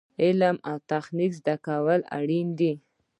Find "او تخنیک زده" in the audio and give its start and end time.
0.69-1.55